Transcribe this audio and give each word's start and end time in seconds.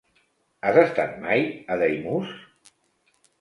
Has 0.69 0.79
estat 0.83 1.13
mai 1.25 1.45
a 1.75 1.79
Daimús? 1.83 2.33